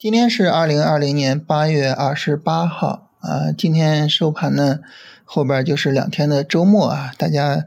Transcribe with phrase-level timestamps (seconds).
[0.00, 4.80] 今天是二零二零年八月二十八号啊，今天收盘呢，
[5.26, 7.66] 后边就是两天的周末啊，大家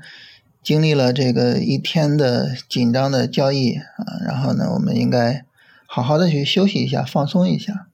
[0.64, 5.46] 经历了这个一天的紧张的交易啊，然后呢，我们应该
[5.86, 7.86] 好好的去休息一下，放松一下。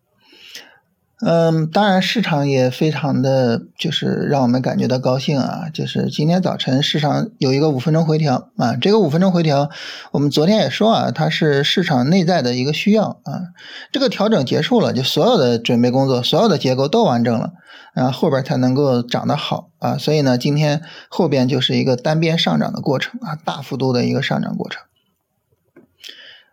[1.22, 9.70] 嗯，当然，市场也非常的就是让我们感觉到高兴啊，就是今天早晨市场有一个五分钟回调啊，这个五分钟回调，
[10.14, 13.52] 我们昨天也说啊，它是市场内在的一个需要啊，
[13.92, 17.52] 这个调整结束了，就所有的准备工作，所有的结构都完整了，
[17.96, 24.82] 啊，后边才能够涨得好啊，所以呢，今天后边就是一个单边上涨的过程啊，大幅度的一个上涨过程。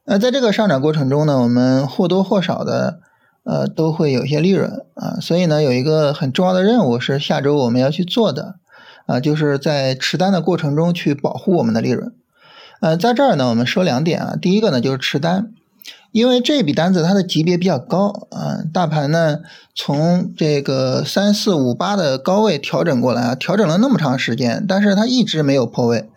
[0.05, 2.99] 那在这个上涨过程中呢，我们或多或少的。
[3.47, 8.57] 呃，都会有一些利润啊，所以呢，有一个很重要的任务是下周我们要去做的
[9.07, 12.13] 啊，就是在持单的过程中去保护我们的利润。
[12.81, 15.53] 呃，在这儿呢，我们说两点啊，第一个呢就是持单，
[16.11, 19.39] 因为这笔单子它的级别比较高啊，大盘呢
[19.77, 26.11] 从这个三四五八的高位调整过来啊，调整了那么长时间，但是它一直没有破位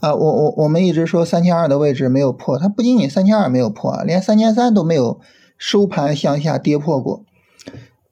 [0.00, 5.20] 啊，我我我们一直说三千二的位置没有破，它不仅仅三千二没有破啊，连三千三都没有。
[5.64, 7.24] 收盘向下跌破过，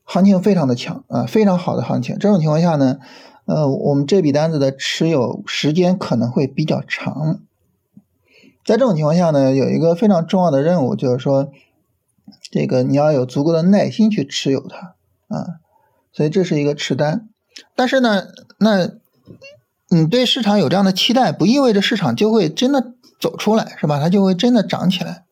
[0.04, 2.16] 行情非常的强啊，非常好的行情。
[2.16, 3.00] 这种情况下呢，
[3.44, 7.40] 呃，我们这笔单子的持有时间可能会比较长。
[8.64, 11.50] 在这种情况下呢，有一个非常重要的任务，就是说，
[12.52, 14.94] 这个你要有足够的耐心去持有它
[15.26, 15.58] 啊。
[16.12, 17.28] 所以这是一个持单，
[17.74, 18.28] 但是呢，
[18.60, 18.88] 那
[19.88, 23.98] 你对市场有这样的期待，不意味着市场就会真的走出来，是吧？
[23.98, 25.24] 它就会真的涨起来。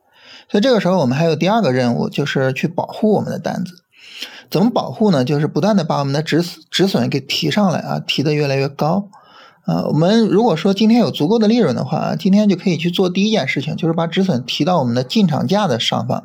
[0.51, 3.83] 所以这个时候，我们还有第二个任务，就是去保护我们的单子。
[4.51, 5.25] 怎么保护呢？
[5.25, 9.11] 就是不断的把我们的止止损给提上来啊，提的越来越高。
[9.67, 16.25] 啊，我们如果说今天有足够的利润的话，今天就可以去做第一件事情，就是把止损提到我们的进场价的上方。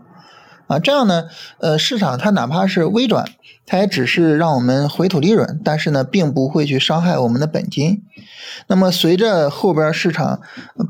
[0.68, 1.26] 啊，这样呢，
[1.60, 3.26] 呃，市场它哪怕是微转，
[3.66, 8.04] 它也只是让我们回吐利润，但是呢，并不会去伤害我们的本金。
[8.68, 10.40] 那么随着后边市场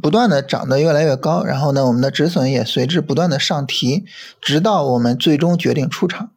[0.01, 4.05] 不断的涨得越来越高，然后呢，我们的止损也随之不断的上提，
[4.39, 6.29] 直到我们最终决定出场。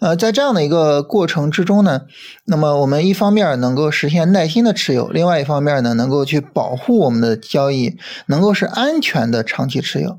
[0.00, 2.02] 呃，在这样的一个过程之中呢，
[2.46, 10.18] 那么我们一方面能够实现耐心的持有，另外一方面呢，能够去保护我们的交易，能够是安全的长期持有。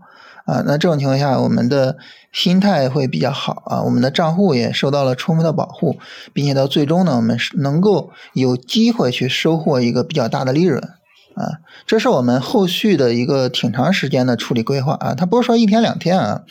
[0.51, 1.95] 啊，那这种情况下，我们的
[2.34, 5.97] 心态会比较好啊，我们的账户也受到了充分的保护，
[6.34, 10.81] 并且到最终呢，我们是能够有机会去收获一个比较大的利润
[11.35, 16.41] 啊，这是我们后续的一个挺长时间的处理规划啊，它不是说一天两天啊，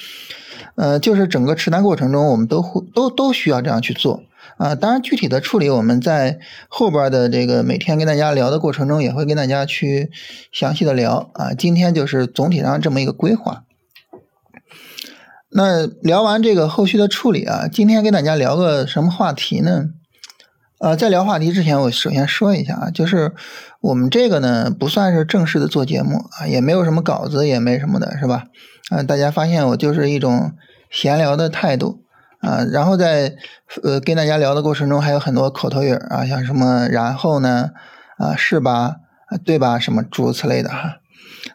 [0.76, 4.22] 呃，就是整个持单过程中，我们都会都都需要这样去做
[4.56, 6.38] 啊，当然具体的处理我们在
[6.68, 10.10] 后边的这个每天跟大家聊的过程中，也会跟大家去
[10.52, 13.64] 详细的聊啊，今天就是总体上这么一个规划。
[15.52, 19.86] 那聊完这个后续的处理啊，今天跟大家聊个什么话题呢？
[20.78, 23.34] 呃，在聊话题之前，我首先说一下啊，就是
[23.80, 28.44] 我们这个呢不算是正式的做节目啊，也没有什么稿子，也没什么的，是吧？
[28.90, 30.52] 啊，大家发现我就是一种
[30.88, 32.04] 闲聊的态度
[32.40, 33.34] 啊，然后在
[33.82, 37.70] 呃跟大家聊的过程中，还有很多口头语啊，像什么然后呢
[38.16, 40.99] 啊是吧啊对吧什么诸如此类的哈。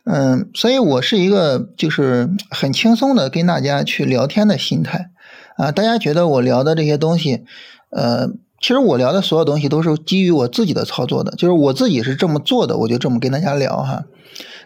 [0.03, 5.11] 嗯，所以我是一个就是很轻松的跟大家去聊天的心态
[5.57, 5.71] 啊。
[5.71, 7.43] 大家觉得我聊的这些东西，
[7.91, 8.27] 呃，
[8.59, 14.05] 其实我聊的所有东西都是基于我自己的操作的，就是我自己是这么做的，我就这么跟大家聊哈。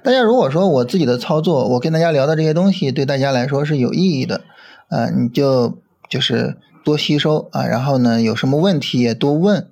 [0.04, 4.42] 大家如果说我自己的操作，我跟大家聊的这些东西对大家来说是有意义的，
[4.88, 5.80] 啊，你就
[6.10, 9.68] 就是多吸收啊，然后呢有什么问题也多问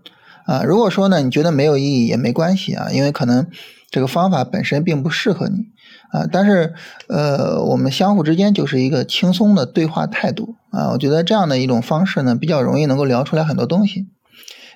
[0.46, 0.64] 啊。
[0.64, 3.48] 如果说呢你觉得没有意义也没关系啊，因为可能。
[3.90, 5.68] 这个方法本身并不适合你
[6.12, 6.74] 啊，但是
[7.08, 14.08] 呃，我们相互之间就是一个轻松的对话态度啊，我觉得这样的一种方式呢，比较容易能够聊出来很多东西。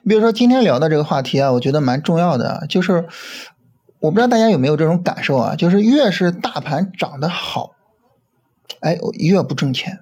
[0.03, 3.05] 你比如说今天聊的这个话题啊，我觉得蛮重要的，就是
[3.99, 7.71] 我不知道大家有没有这种感受啊，就是越是大盘涨得好，
[8.79, 9.99] 哎，越不挣钱。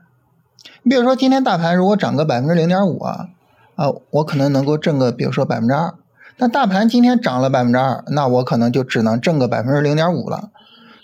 [0.83, 3.29] 你比如说今天大盘如果涨个百分之零点五啊，
[3.75, 5.95] 啊，我可能能够挣个，比如说百分之二。
[6.41, 10.51] 那大盘今天涨了百分之二，那我可能就只能挣个百分之零点五了。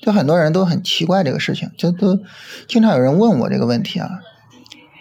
[0.02, 2.20] 就很多人都很奇怪这个事情，就都
[2.68, 4.22] 经常有人问我这个问题啊，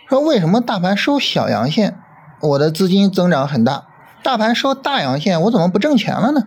[0.08, 1.96] 说为什么大盘收小阳线，
[2.40, 3.86] 我的资金增长很大；
[4.24, 6.42] 大盘收大阳线，我怎么不挣钱了呢？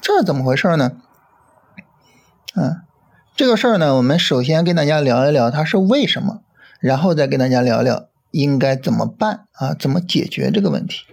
[0.00, 0.92] 这是怎么回事呢？
[2.56, 2.80] 嗯，
[3.36, 6.40] 这个事儿呢，我们首先跟大家聊一聊它是为什么，
[6.80, 11.04] 然后再跟大家聊聊应该怎么办啊，怎么解决这个问题。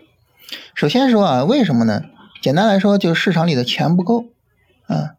[0.76, 2.04] 首先说啊，为什么呢？
[2.42, 4.26] 简单来说，就是市场里的钱不够
[4.86, 5.16] 啊。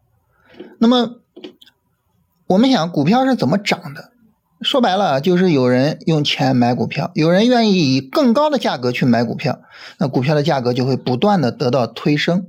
[0.79, 1.15] 那么，
[2.47, 4.11] 我们想股票是怎么涨的
[4.61, 9.61] 说白了就是有人用钱买股票，有人愿意以更高的价格去买股票，
[9.99, 12.47] 那股票的价格就会不断的得到推升。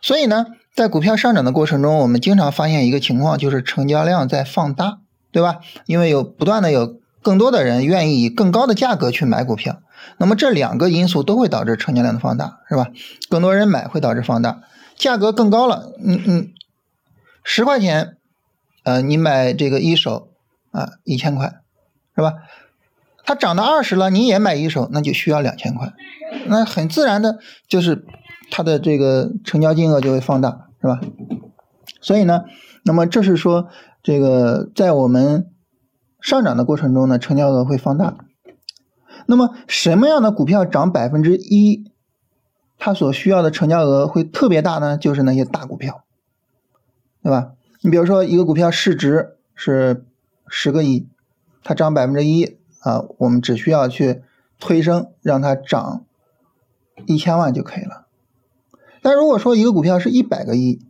[0.00, 4.98] 所以呢，在股票上涨的过程中，我们经常发现一个情况，就是成交量在放大，
[5.32, 5.56] 对吧？
[5.86, 9.80] 因为有不断的有更多的人愿意以更高的价格去买股票，
[10.18, 12.88] 那么这两个因素都会导致成交量的放大，是吧？
[13.28, 14.62] 更多人买会导致放大，
[14.96, 16.48] 价格更高了，嗯嗯，
[17.44, 18.16] 十块钱，
[18.84, 20.28] 呃，你买这个一手。
[20.72, 21.52] 啊，一千块，
[22.14, 22.34] 是吧？
[23.24, 25.92] 它涨到二十了，你也买一手，那就需要两千块，
[26.46, 28.04] 那很自然的就是
[28.52, 31.00] 它的这个成交金额就会放大，是吧？
[32.00, 32.44] 所以呢，
[32.84, 33.66] 那么这是说
[34.00, 35.50] 这个在我们
[36.20, 38.16] 上涨的过程中呢，成交额会放大。
[39.26, 41.90] 那么什么样的股票涨百分之一，
[42.78, 44.96] 它所需要的成交额会特别大呢？
[44.96, 46.04] 就是那些大股票，
[47.22, 47.52] 对吧？
[47.82, 50.04] 你比如说一个股票市值是。
[50.52, 51.06] 十个亿，
[51.62, 54.24] 它涨百分之一啊，我们只需要去
[54.58, 56.04] 推升，让它涨
[57.06, 58.08] 一千万就可以了。
[59.00, 60.80] 但如果说一个股票是一百个亿，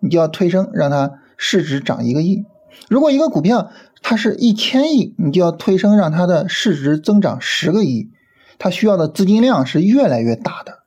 [0.00, 2.44] 你就要推升，让它市值涨一个亿。
[2.90, 3.70] 如果一个股票
[4.08, 8.08] 它是一千亿，你就要推升，让它的市值增长十个亿。
[8.56, 10.84] 它需要的资金量是越来越大的。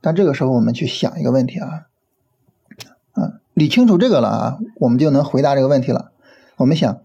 [0.00, 1.88] 但这个时候我们去想一个问题啊，
[3.10, 6.12] 啊，理清楚这个了啊，我们就能回答这个问题了。
[6.58, 7.02] 我们想，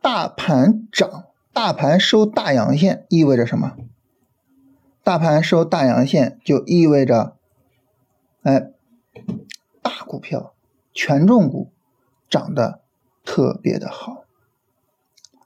[0.00, 3.76] 大盘涨，大盘收大阳线意味着什么？
[5.04, 7.36] 大盘收大阳线就意味着，
[8.42, 8.72] 哎，
[9.80, 10.52] 大股票、
[10.92, 11.70] 权重股
[12.28, 12.80] 涨的
[13.24, 14.24] 特别的好。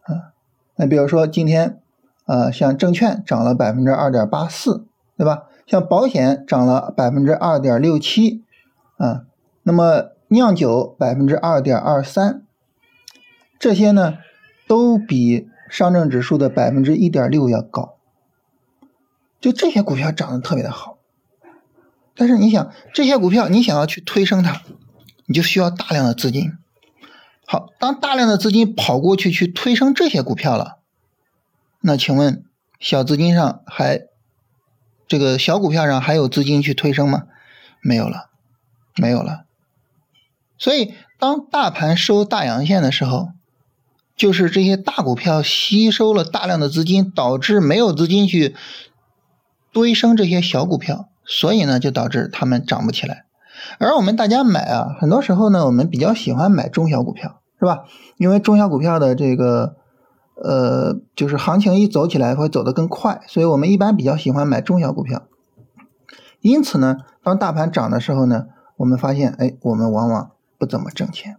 [0.03, 0.33] 啊，
[0.77, 1.81] 那比如说今天，
[2.27, 4.87] 呃，像证券涨了百分之二点八四，
[5.17, 5.45] 对吧？
[5.67, 8.45] 像保险涨了百分之二点六七，
[8.99, 9.25] 啊，
[9.65, 12.43] 那么酿酒百分之二点二三。
[13.59, 14.19] 这些呢，
[14.69, 17.97] 都比上证指数的百分之一点六要高。
[19.41, 20.99] 就这些股票涨得特别的好，
[22.15, 24.63] 但是你想，这些股票你想要去推升它，
[25.27, 26.53] 你就需要大量的资金。
[27.47, 30.79] 好，当大量的资金跑过去去推升这些股票了，
[31.81, 32.45] 那请问
[32.81, 34.03] 小资金上还
[35.07, 37.23] 这个小股票上还有资金去推升吗？
[37.81, 38.31] 没有了，
[38.97, 39.45] 没有了。
[40.59, 43.29] 所以当大盘收大阳线的时候，
[44.17, 48.57] 就是这些大股票吸收了大量的资金，导致没有资金去
[49.73, 53.26] 堆升这些小股票，所以呢，就导致它们涨不起来。
[53.79, 57.85] 而我们大家买啊，很多时候呢，我们比较喜欢买中小股票，是吧？
[58.17, 59.77] 因为中小股票的这个
[60.43, 65.23] 呃，就是行情一走起来会走得更快，所以我们一般比较喜欢买中小股票。
[66.41, 71.39] 因此呢，当大盘涨的时候呢，我们发现，哎，我们往往不怎么挣钱。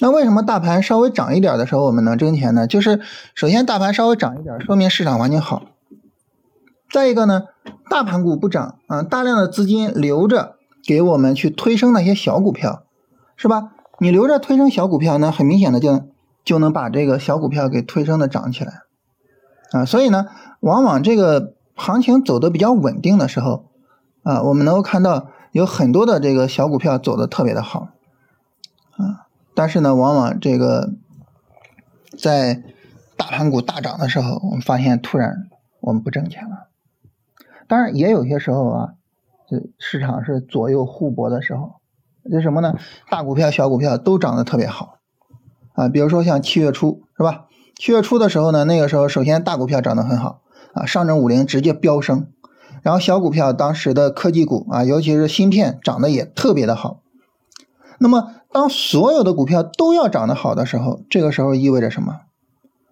[0.00, 2.66] 那为什么大盘稍微涨一点的时候我们能挣钱呢？
[2.66, 3.00] 就是
[3.34, 5.62] 首先大盘稍微涨一点，说明市场环境好。
[6.92, 7.44] 再一个呢，
[7.88, 12.84] 大盘股不涨啊，大量的资金留着给我们去推升那些小股票，
[13.36, 13.72] 是吧？
[14.00, 16.08] 你留着推升小股票，那很明显的就
[16.44, 18.82] 就能把这个小股票给推升的涨起来
[19.70, 19.84] 啊。
[19.84, 20.26] 所以呢，
[20.60, 23.66] 往往这个行情走的比较稳定的时候
[24.24, 27.88] 啊，我们能够看到有很多的这个小股票走的特别的好
[28.96, 29.26] 啊。
[29.54, 30.90] 但是呢，往往这个
[32.18, 32.62] 在
[33.16, 35.48] 大盘股大涨的时候，我们发现突然
[35.80, 36.66] 我们不挣钱了。
[37.68, 38.94] 当然，也有些时候啊，
[39.78, 41.74] 市场是左右互搏的时候，
[42.30, 42.74] 就什么呢？
[43.10, 44.98] 大股票、小股票都涨得特别好
[45.74, 45.88] 啊。
[45.88, 47.46] 比如说像七月初，是吧？
[47.76, 50.42] 七月初的时候呢，那个时候首先大股票涨得很好
[50.72, 52.28] 啊，上证五零直接飙升，
[52.82, 57.00] 然后小股票当时的科技股啊，尤其是芯片涨得也特别的好。
[57.98, 62.20] 那么，当所有的股票都要涨得好的时候，这个时候意味着什么？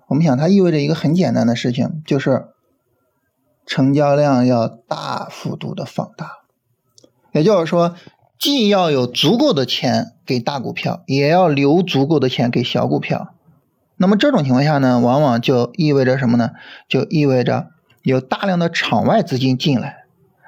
[0.09, 2.49] 我们想，它意味着一个很简单的事情，就是
[3.65, 6.42] 成交量要大幅度的放大。
[7.33, 7.97] 也就是说，
[8.39, 13.35] 既要有足够的钱给大股票，也要留足够的钱给小股票。
[13.97, 16.51] 那么这种情况下呢，往往就意味着什么呢？
[16.89, 17.69] 就意味着
[18.03, 19.99] 有大量的场外资金进来。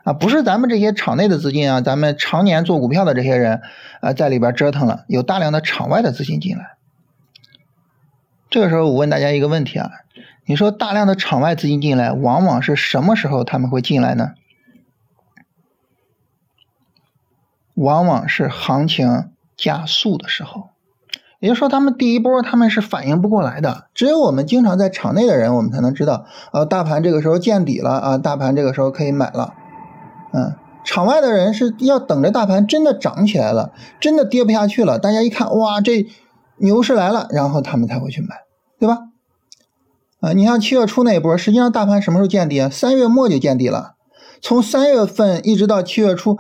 [0.03, 3.63] 啊，不是咱们这些场内的资金啊，咱们常年做股票的这些人
[4.03, 6.77] 啊，在里边折腾了，有大量的场外的资金进来。
[8.51, 9.91] 这个时候，我问大家一个问题啊，
[10.45, 14.33] 你说大量的场外资金进来，往往是什么时候他们会进来呢？
[17.75, 20.71] 往往是行情加速的时候，
[21.41, 23.87] 也就是说，他们第一波他们是反应不过来的。
[23.95, 29.53] 只有我们经常在场内的人，我们才能知道，呃，大盘这个时候见底了啊，大盘这个时候可以买了。
[30.33, 30.55] 嗯，
[30.85, 36.07] 场外的人是要等着大盘真的涨起来了，真的跌不下去了，大家一看，哇，这
[36.59, 38.29] 牛市来了，然后他们才会去买，
[38.79, 38.99] 对吧？
[40.21, 42.71] 啊，你像七月初那一波，实际上大盘什么时候见底啊？
[42.71, 43.95] 三月末就见底了，
[44.41, 46.39] 从三月份一直到七月初，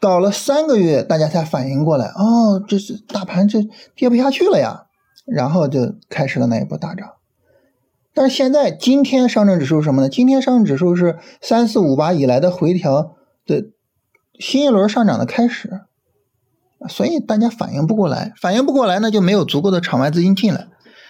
[0.00, 3.60] 搞了三个月，大家才反应过来，哦，这是大盘这
[3.94, 4.86] 跌不下去了呀，
[5.26, 7.12] 然后就开始了那一波大涨。
[8.14, 10.08] 但是现在今天上证指数什么呢？
[10.08, 13.16] 今天上证指数是三四五八以来的回调
[13.46, 13.66] 的
[14.38, 15.82] 新一轮上涨的开始，
[16.88, 20.68] 所以大家反应不过来，反应不过来呢，就没有足够的场外资金进来。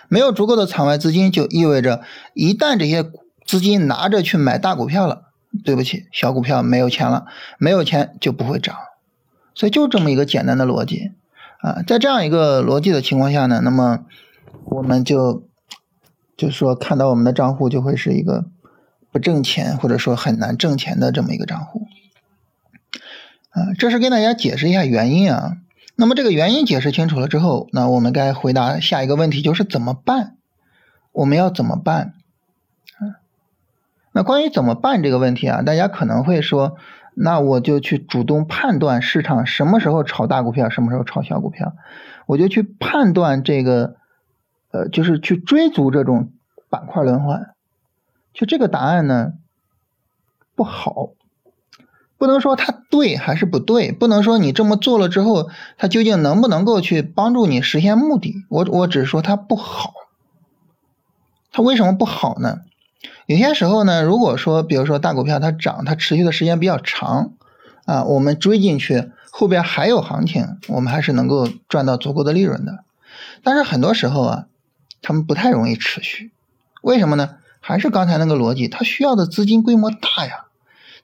[0.09, 2.03] 没有足够的场外资金，就意味着
[2.35, 3.09] 一旦这些
[3.47, 5.30] 资金拿着去买大股票了，
[5.65, 7.27] 对不起，小股票没有钱了，
[7.59, 8.77] 没有钱就不会涨，
[9.55, 11.13] 所以就这么一个简单的逻辑
[11.61, 14.05] 啊，在这样一个逻辑的情况下呢，那么
[14.65, 15.47] 我们就
[16.37, 18.47] 就说看到我们的账户就会是一个
[19.13, 21.87] 不挣钱或者说很难挣钱的这么一个账户
[23.51, 25.57] 啊，这是跟大家解释一下原因啊。
[25.97, 30.37] 那么这个原因解释清楚了之后，那我们该回答下一个问题，就是怎么办？
[31.13, 32.15] 我们要怎么办？
[34.23, 36.77] 关于怎么办这个问题啊，大家可能会说，
[37.15, 41.75] 那我就去主动判断市场什么时候炒大股票，什么时候炒小股票，
[42.27, 43.97] 我就去判断这个，
[44.73, 46.33] 呃，就是去追逐这种
[46.69, 47.55] 板块轮换。
[48.33, 49.33] 就这个答案呢，
[50.55, 51.11] 不好。
[52.17, 55.49] 不能说它对还是不对，不能说你这么做了之后，
[55.79, 58.45] 它究竟能不能够去帮助你实现目的？
[58.51, 59.95] 我我只是说它不好。
[61.51, 62.59] 它为什么不好呢？
[63.27, 67.33] 有些时候呢，如果说比如说大股票它涨，它持续的时间比较长，
[67.87, 72.85] 啊，我们追进去，后边还有行情，我们还是能够赚到足够的利润的。
[73.43, 74.47] 但是很多时候啊，
[75.03, 76.33] 他们不太容易持续，
[76.83, 77.37] 为什么呢？
[77.61, 80.47] 还是刚才那个逻辑，它需要的资金规模大呀。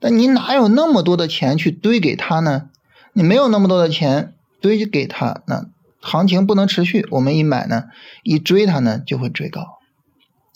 [0.01, 2.69] 但你哪有那么多的钱去堆给他呢？
[3.13, 5.67] 你没有那么多的钱堆给他，那
[6.01, 7.07] 行情不能持续。
[7.11, 7.85] 我们一买呢，
[8.23, 9.79] 一追它呢就会追高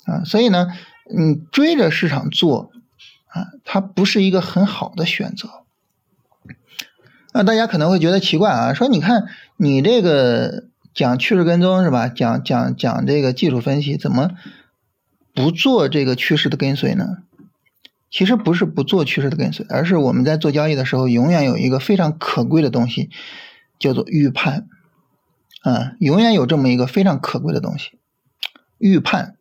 [0.05, 0.25] 啊。
[0.25, 0.69] 所以呢，
[1.13, 2.71] 你追着市场做
[3.27, 5.49] 啊，它不是一个很好的选择。
[7.33, 9.27] 那大家可能会觉得奇怪啊，说你看
[9.57, 10.65] 你这个
[10.95, 12.09] 讲趋势跟踪是吧？
[12.09, 14.31] 讲讲讲这个技术分析，怎么
[15.35, 17.19] 不做这个趋势的跟随呢？
[18.11, 23.09] 其实不是不做趋势的跟随，而是我们在做交易的时候，永远有一个非常可贵的东西，
[23.79, 24.67] 叫做预判，
[25.63, 27.93] 啊，永远有这么一个非常可贵的东西，
[28.79, 29.37] 预判。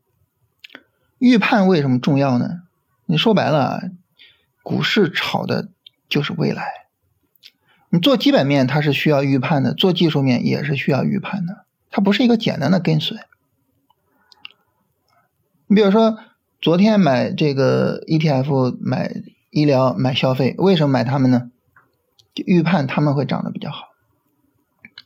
[1.19, 2.63] 预判为什么重要呢？
[3.05, 3.91] 你说白了，
[4.63, 5.69] 股市炒的
[6.09, 6.71] 就是未来。
[7.89, 13.17] 你做基本面它是需要预判的，做技术面也是需要预判的，它不是一个简单的跟随。
[15.67, 16.17] 你比如说。
[16.61, 19.13] 昨天买这个 ETF，买
[19.49, 21.51] 医疗、买消费，为什么买它们呢？
[22.35, 23.87] 预判它们会涨得比较好。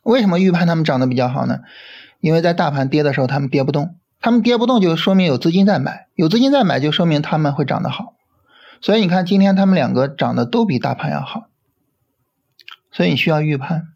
[0.01, 1.59] 为什么预判他们涨得比较好呢？
[2.21, 8.15] 因为在大盘跌的时候，他们跌不动，他们跌不动就说明有资金在买，有资金在买就说明他们会涨得好。
[8.81, 11.49] 所以你看，今天他们两个涨得都比大盘要好。
[12.89, 13.89] 所以你需要预判。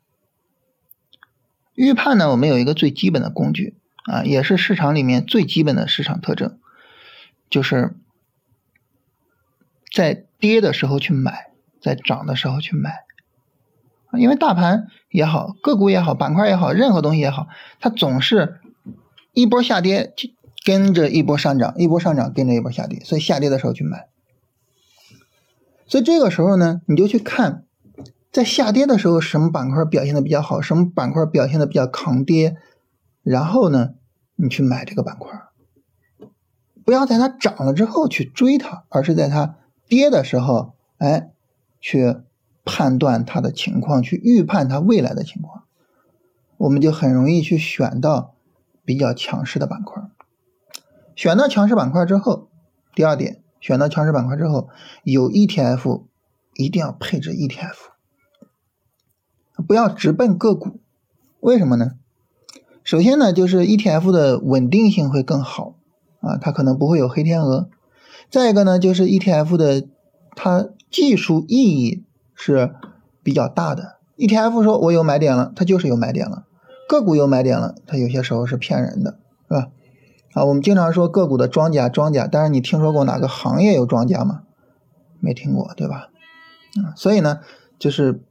[1.76, 6.60] 预判呢，我们有一个最基本的工具啊，也是市场里面最基本的市场特征。
[7.50, 7.96] 就是
[9.94, 13.06] 在跌的时候去买，在涨的时候去买，
[14.20, 17.48] 因为大盘也好，个股也好，板块也好，任何东西也好，
[17.80, 18.60] 它总是
[19.38, 20.16] 一波下跌
[20.66, 24.08] 跟着一波上涨，一波上涨跟着一波下跌，所以下跌的时候去买。
[25.86, 27.64] 所以这个时候呢，你就去看，
[28.32, 32.56] 在下跌的时候什么板块表现的比较好，什么板块表现的比较抗跌，
[33.22, 33.92] 然后呢，
[34.38, 35.40] 你去买这个板块。
[36.84, 41.30] 不要在它涨了之后去追它，而是在它跌的时候，哎，
[41.80, 42.16] 去
[42.66, 45.66] 判断它的情况，去预判它未来的情况，
[46.58, 48.34] 我们就很容易去选到
[48.88, 50.02] 比较强势的板块。
[51.14, 52.48] 选到强势板块之后，
[52.96, 54.70] 第二点，选到强势板块之后，
[55.04, 56.06] 有 ETF
[56.54, 57.76] 一定要配置 ETF，
[59.68, 60.80] 不要直奔个股。
[61.42, 61.96] 为什么呢？
[62.86, 65.76] 首先呢，就是 ETF 的稳定性会更好。
[66.22, 67.70] 啊，它可能不会有黑天鹅。
[68.32, 69.88] 再一个呢，就是 ETF 的
[70.36, 72.74] 它技术意义是
[73.22, 73.98] 比较大的。
[74.16, 76.46] ETF 说我有买点了，它就是有买点了；
[76.88, 79.72] 个股有买点了，它有些时候是骗人的，是吧？
[80.34, 84.44] 啊，我们经常说个股的庄家，庄家，但是你听说过哪个行业有庄家吗？
[85.20, 86.10] 没听过，对吧？
[86.84, 87.42] 啊，所以呢，
[87.78, 88.22] 就是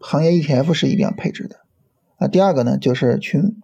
[0.00, 1.56] 行业 ETF 是一定要配置的。
[2.18, 3.54] 啊，第二个呢，就是去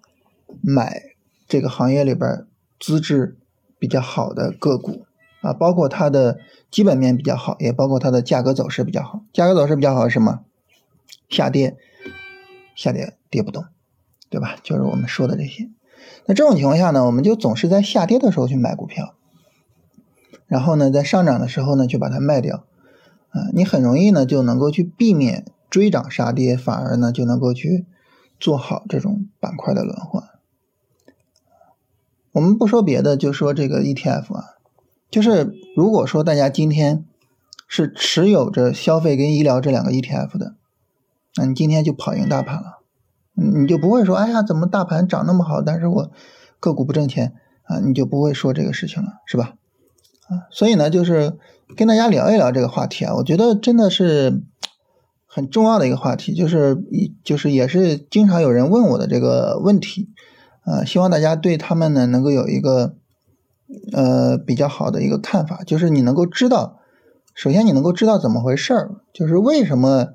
[0.62, 1.02] 买
[1.47, 2.47] 这个行业里边
[2.78, 3.37] 资质。
[3.80, 5.07] 比较好的个股
[5.40, 9.23] 啊，包括它的基本面比较好，也包括它的价格走势比较好。
[9.33, 10.40] 价格走势比较好是什么？
[11.28, 11.76] 下跌，
[12.75, 13.64] 下跌跌不动
[14.31, 14.57] 对吧？
[14.63, 15.71] 就是我们说的这些。
[16.27, 19.15] 那这种情况下呢，我们就总是在下跌的时候去买股票，
[20.47, 22.65] 然后呢，在上涨的时候呢，就把它卖掉。
[23.31, 27.85] 啊，你很容易呢就能够去避免追涨杀跌，反而呢就能够去
[28.41, 30.25] 做好这种板块的轮换。
[32.33, 34.45] 我们不说别的，就说这个 ETF 啊，
[35.11, 37.05] 就是如果说大家今天
[37.67, 40.55] 是持有着消费跟医疗这两个 ETF 的，
[41.37, 42.78] 那你今天就跑赢大盘了，
[43.38, 46.11] 你就不会说哎呀怎么大盘涨那么好，但是我
[46.61, 49.54] 个股不挣钱啊，你就不会说这个事情了，是吧？
[50.28, 51.38] 啊，所以呢就是。
[51.76, 54.42] 跟大家聊一聊这个话题啊，我觉得真的是
[55.26, 60.09] 很重要的一个话题，就是一就是也是经常有人问我的这个问题，
[60.64, 62.95] 呃，希望大家对他们呢能够有一个
[63.92, 66.78] 呃比较好的一个看法，就是你能够知道，
[67.35, 70.07] 首先你能够知道怎么回事儿，就是为什么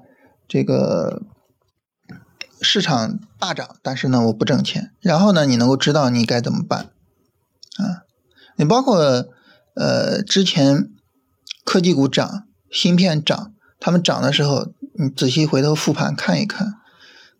[0.47, 1.21] 这个
[2.63, 6.89] 市场大涨，但是呢我不挣钱，然后呢你能够知道你该怎么办
[7.77, 8.08] 啊，
[8.55, 9.27] 你包括
[9.75, 10.89] 呃之前。
[11.65, 16.74] 科技股涨，芯片涨，他们涨的时候，你仔细回头复盘看一看，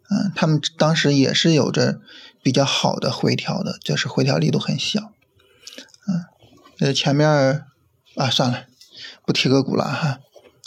[0.10, 2.00] 嗯，他们当时也是有着
[2.42, 5.12] 比较好的回调的，就是回调力度很小，
[6.08, 6.24] 嗯，
[6.80, 7.28] 呃，前面
[8.16, 8.64] 啊，算了，
[9.26, 10.20] 不提个股了哈，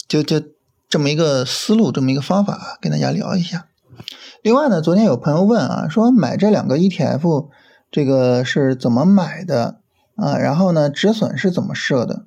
[0.07, 0.43] 就就
[0.91, 3.69] 这么一个思路，这么一个方法，跟大家聊一下。
[4.43, 7.49] 另外呢，昨天有朋友问啊，说买这两个 ETF，
[7.90, 9.81] 这个是怎么买的
[10.14, 10.37] 啊？
[10.38, 12.26] 然后呢，止损是怎么设的？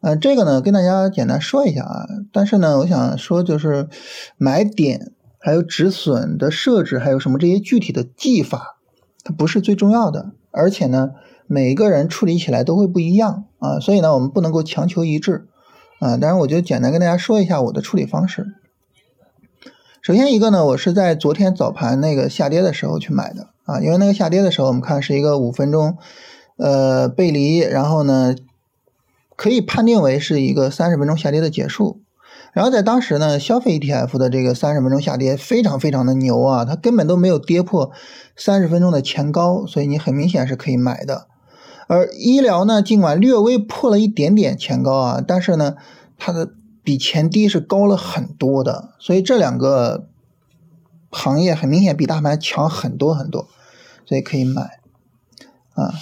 [0.00, 2.06] 呃，这个呢，跟大家简单说一下啊。
[2.32, 3.88] 但是呢，我想说，就是
[4.36, 8.78] 买点还有止损的设置，还有什么这些具体的技法，
[9.22, 10.32] 它不是最重要的。
[10.50, 11.10] 而且呢，
[11.46, 13.78] 每个人处理起来都会不一样啊。
[13.78, 15.46] 所以呢，我们不能够强求一致
[16.00, 16.16] 啊。
[16.16, 18.46] 当然，我就简单跟大家说一下我的处理方式。
[20.02, 25.96] 首先一个呢，我是在昨天早盘那个下跌的时候去买的啊，因为那个下跌的时候，我们看是一个五分钟
[26.56, 28.34] 呃背离，然后呢。
[29.34, 32.00] 可以判定为是一个三十分钟下跌的结束，
[32.52, 37.90] 然后在当时呢，消费 ETF 的这个三十分钟下跌非常非常的牛啊，它根本都没有跌破
[38.36, 41.26] 三十分钟的前高，所以你很明显是可以买的。
[41.88, 45.74] 而医疗呢，尽管略微破了一点点前高啊，但是呢，
[46.18, 46.50] 它的
[46.82, 50.08] 比前低是高了很多的，所以这两个
[51.10, 53.48] 行业很明显比大盘强很多很多，
[54.04, 54.80] 所以可以买
[55.74, 55.94] 啊。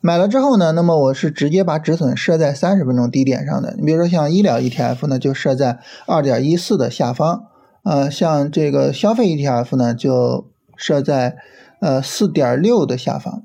[0.00, 3.74] 买了之后呢，那么我是直接把止损设在三十分钟低点上的。
[3.76, 7.46] 你比如说像医疗 ETF 呢，就设在二点一四的下方，
[7.82, 11.38] 呃，像这个消费 ETF 呢，就设在
[11.80, 13.42] 呃四点六的下方，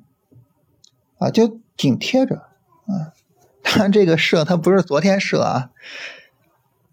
[1.18, 3.14] 啊，就紧贴着啊。
[3.64, 5.72] 它这个设它不是昨天设啊，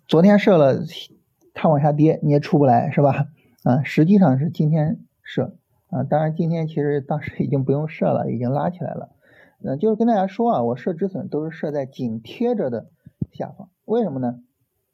[0.09, 0.81] 昨天设了，
[1.53, 3.27] 它往下跌你也出不来是吧？
[3.62, 5.55] 啊，实际上是今天设
[5.90, 9.11] 啊，当然今天其实当时已经不用设了，已经拉起来了。
[9.62, 12.88] 嗯，就是跟大家说啊，我设止损都是设在紧贴着的
[13.33, 14.40] 下方，为什么呢？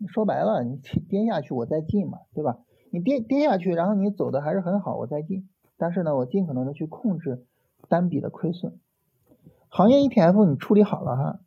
[0.08, 2.58] 说白了，你跌下去我再进嘛，对吧？
[2.90, 5.48] 你跌跌下去，然后你走的还是很好，我再进。
[5.76, 7.44] 但是呢，我尽可能的去控制
[7.88, 8.80] 单笔的亏损。
[9.68, 11.40] 行业 ETF 你处理好了哈，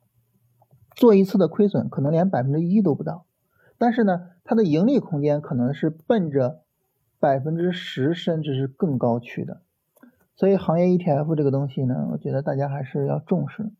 [0.95, 3.25] 做一次的亏损可能连百分之一都不到，
[3.77, 6.61] 但是呢，它的盈利空间可能是奔着
[7.19, 9.61] 百分之十甚至是更高去的。
[10.35, 13.71] 所以行业 ETF 这个东西呢，我觉得大家还是要重视，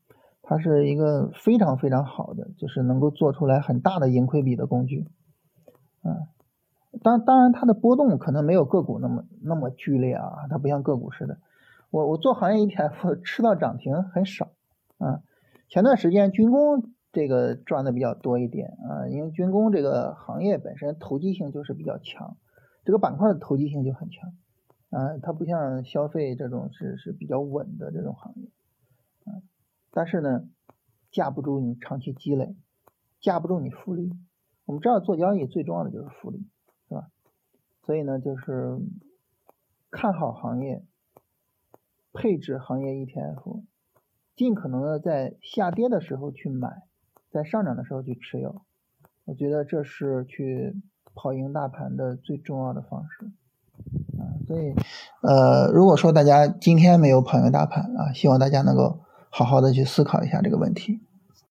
[0.42, 5.08] 它是一个非常非常好的，就是能够做出来很大的盈亏比的工具。
[6.04, 6.28] 嗯，
[7.04, 11.38] 当当然它的波动可能没有个股那么那么剧烈啊，它不像个股似的。
[11.92, 14.50] 我我做行业 ETF 吃到涨停很少
[14.98, 15.22] 啊。
[15.70, 22.38] 前段时间军工这个赚的比较多一点啊，因为军工这个行业本身投机性就是比较强，
[22.86, 24.32] 这个板块的投机性就很强。
[24.92, 28.52] 啊，它不像消费这种是是比较稳的这种行业，
[29.26, 29.42] 啊，
[29.90, 30.48] 但是呢，
[31.10, 32.56] 架不住你长期积累，
[33.20, 34.14] 架不住你复利。
[34.66, 36.46] 我们知道做交易最重要的就是复利，
[36.88, 37.10] 是吧？
[37.82, 38.78] 所以呢，就是
[39.90, 40.86] 看好行业，
[42.14, 43.64] 配置行业 ETF，
[44.36, 46.84] 尽可能的在下跌的时候去买，
[47.32, 48.62] 在上涨的时候去持有。
[49.26, 50.76] 我觉得这是去
[51.14, 53.26] 跑赢大盘的最重要的方式。
[54.18, 54.74] 啊所以，
[55.22, 61.02] 呃，如果说大家今天没有跑赢大盘啊，希望大家能够好好的去思考一下这个问题。